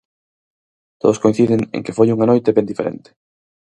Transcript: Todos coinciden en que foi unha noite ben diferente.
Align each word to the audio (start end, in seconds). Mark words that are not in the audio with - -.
Todos 1.01 1.21
coinciden 1.23 1.61
en 1.75 1.81
que 1.85 1.95
foi 1.97 2.07
unha 2.11 2.29
noite 2.31 2.55
ben 2.57 2.69
diferente. 2.71 3.09